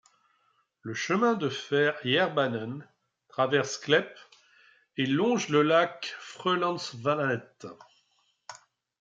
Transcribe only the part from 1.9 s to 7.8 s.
Jærbanen traverse Klepp et longe le lac Frøylandsvatnet.